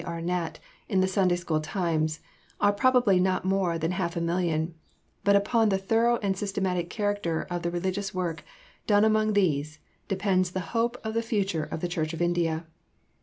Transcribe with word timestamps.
Arnett 0.03 0.57
in 0.89 0.99
the 0.99 1.07
Sunday 1.07 1.35
School 1.35 1.61
Times, 1.61 2.21
"are 2.59 2.73
probably 2.73 3.19
not 3.19 3.45
more 3.45 3.77
than 3.77 3.91
half 3.91 4.15
a 4.15 4.19
million, 4.19 4.73
but 5.23 5.35
upon 5.35 5.69
the 5.69 5.77
thorough 5.77 6.17
and 6.23 6.35
systematic 6.35 6.89
character 6.89 7.45
of 7.51 7.61
the 7.61 7.69
religious 7.69 8.11
work 8.11 8.43
done 8.87 9.05
among 9.05 9.33
these 9.33 9.77
depends 10.07 10.49
the 10.49 10.59
hope 10.73 10.97
of 11.03 11.13
the 11.13 11.21
future 11.21 11.65
of 11.65 11.81
the 11.81 11.87
church 11.87 12.13
of 12.15 12.19
India. 12.23 12.65